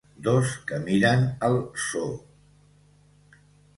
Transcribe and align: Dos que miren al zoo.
Dos 0.27 0.53
que 0.71 0.79
miren 0.85 1.27
al 1.49 1.59
zoo. 1.89 2.17